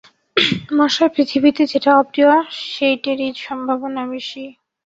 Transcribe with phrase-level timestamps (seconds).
[0.77, 2.31] মশায়, পৃথিবীতে যেটা অপ্রিয়
[2.65, 4.43] সেইটেরই সম্ভাবনা বেশি।